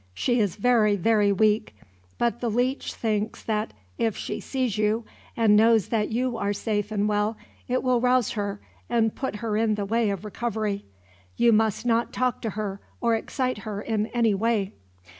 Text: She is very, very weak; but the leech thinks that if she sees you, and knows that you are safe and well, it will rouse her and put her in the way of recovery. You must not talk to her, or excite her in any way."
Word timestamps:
She 0.15 0.39
is 0.39 0.55
very, 0.55 0.95
very 0.95 1.31
weak; 1.31 1.75
but 2.17 2.39
the 2.41 2.49
leech 2.49 2.91
thinks 2.95 3.43
that 3.43 3.71
if 3.99 4.17
she 4.17 4.39
sees 4.39 4.75
you, 4.75 5.05
and 5.37 5.55
knows 5.55 5.89
that 5.89 6.09
you 6.09 6.37
are 6.37 6.53
safe 6.53 6.91
and 6.91 7.07
well, 7.07 7.37
it 7.67 7.83
will 7.83 8.01
rouse 8.01 8.31
her 8.31 8.59
and 8.89 9.13
put 9.13 9.35
her 9.35 9.55
in 9.57 9.75
the 9.75 9.85
way 9.85 10.09
of 10.09 10.25
recovery. 10.25 10.85
You 11.37 11.53
must 11.53 11.85
not 11.85 12.11
talk 12.11 12.41
to 12.41 12.49
her, 12.49 12.81
or 12.99 13.13
excite 13.15 13.59
her 13.59 13.79
in 13.79 14.07
any 14.07 14.33
way." 14.33 14.73